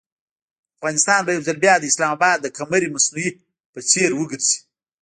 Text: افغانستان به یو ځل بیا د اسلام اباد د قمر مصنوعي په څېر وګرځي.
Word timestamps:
افغانستان 0.77 1.19
به 1.25 1.31
یو 1.35 1.45
ځل 1.47 1.57
بیا 1.63 1.75
د 1.79 1.83
اسلام 1.91 2.11
اباد 2.17 2.37
د 2.41 2.47
قمر 2.57 2.81
مصنوعي 2.95 3.29
په 3.73 3.79
څېر 3.89 4.09
وګرځي. 4.15 4.57